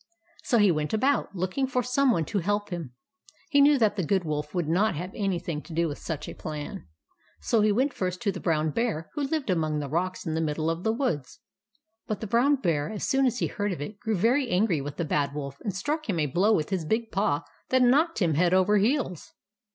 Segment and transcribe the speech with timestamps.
[0.41, 2.95] So he went about, looking for some one to help him.
[3.51, 6.33] He knew that the Good Wolf would not have anything to do with such a
[6.33, 6.87] plan,
[7.39, 10.41] so he went first to the Brown Bear who lived among the rocks in the
[10.41, 11.41] middle of the woods.
[12.07, 15.05] But the Brown Bear, as soon he heard of it, grew very angry with the
[15.05, 18.55] Bad Wolf, and struck him a blow with his big paw that knocked him head
[18.55, 19.33] over heels.